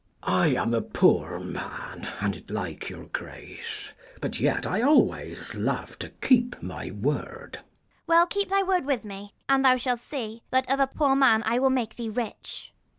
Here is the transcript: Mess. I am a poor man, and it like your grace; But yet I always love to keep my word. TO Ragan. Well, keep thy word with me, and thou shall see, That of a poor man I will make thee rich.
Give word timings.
Mess. 0.23 0.29
I 0.33 0.47
am 0.55 0.73
a 0.73 0.81
poor 0.81 1.39
man, 1.39 2.07
and 2.21 2.35
it 2.35 2.49
like 2.49 2.89
your 2.89 3.05
grace; 3.05 3.91
But 4.19 4.39
yet 4.39 4.65
I 4.65 4.81
always 4.81 5.53
love 5.53 5.99
to 5.99 6.09
keep 6.09 6.59
my 6.59 6.89
word. 6.89 7.51
TO 7.53 7.59
Ragan. 7.59 7.65
Well, 8.07 8.25
keep 8.25 8.49
thy 8.49 8.63
word 8.63 8.85
with 8.87 9.05
me, 9.05 9.35
and 9.47 9.63
thou 9.63 9.77
shall 9.77 9.97
see, 9.97 10.41
That 10.49 10.67
of 10.71 10.79
a 10.79 10.87
poor 10.87 11.15
man 11.15 11.43
I 11.45 11.59
will 11.59 11.69
make 11.69 11.97
thee 11.97 12.09
rich. 12.09 12.73